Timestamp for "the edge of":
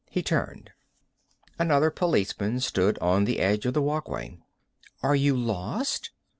3.25-3.75